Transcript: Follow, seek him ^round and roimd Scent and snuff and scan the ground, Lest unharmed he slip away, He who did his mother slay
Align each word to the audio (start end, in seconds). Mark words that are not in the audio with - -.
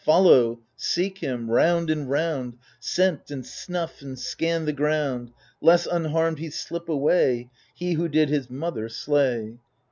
Follow, 0.03 0.59
seek 0.75 1.19
him 1.19 1.45
^round 1.47 1.91
and 1.91 2.07
roimd 2.07 2.57
Scent 2.79 3.29
and 3.29 3.45
snuff 3.45 4.01
and 4.01 4.17
scan 4.17 4.65
the 4.65 4.73
ground, 4.73 5.29
Lest 5.61 5.85
unharmed 5.85 6.39
he 6.39 6.49
slip 6.49 6.89
away, 6.89 7.51
He 7.75 7.93
who 7.93 8.07
did 8.09 8.29
his 8.29 8.49
mother 8.49 8.89
slay 8.89 9.59